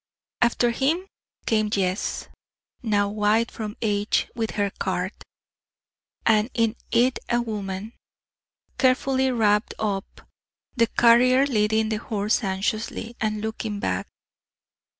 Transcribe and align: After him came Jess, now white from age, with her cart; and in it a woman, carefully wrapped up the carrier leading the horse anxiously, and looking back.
After 0.41 0.71
him 0.71 1.05
came 1.45 1.69
Jess, 1.69 2.27
now 2.81 3.07
white 3.09 3.51
from 3.51 3.77
age, 3.83 4.31
with 4.33 4.55
her 4.57 4.71
cart; 4.79 5.13
and 6.25 6.49
in 6.55 6.75
it 6.89 7.19
a 7.29 7.39
woman, 7.39 7.93
carefully 8.79 9.29
wrapped 9.31 9.75
up 9.77 10.21
the 10.75 10.87
carrier 10.87 11.45
leading 11.45 11.89
the 11.89 11.97
horse 11.97 12.43
anxiously, 12.43 13.15
and 13.21 13.41
looking 13.41 13.79
back. 13.79 14.07